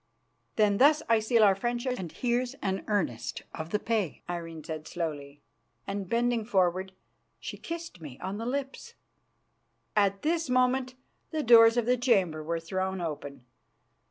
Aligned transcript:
"Then 0.55 0.79
thus 0.79 1.03
I 1.07 1.19
seal 1.19 1.43
our 1.43 1.53
friendship 1.53 1.99
and 1.99 2.11
here's 2.11 2.55
an 2.55 2.83
earnest 2.87 3.43
of 3.53 3.69
the 3.69 3.77
pay," 3.77 4.23
Irene 4.27 4.63
said 4.63 4.87
slowly, 4.87 5.43
and, 5.85 6.09
bending 6.09 6.43
forward, 6.43 6.93
she 7.39 7.55
kissed 7.55 8.01
me 8.01 8.19
on 8.19 8.39
the 8.39 8.47
lips. 8.47 8.95
At 9.95 10.23
this 10.23 10.49
moment 10.49 10.95
the 11.29 11.43
doors 11.43 11.77
of 11.77 11.85
the 11.85 11.97
chamber 11.97 12.41
were 12.41 12.59
thrown 12.59 12.99
open. 12.99 13.45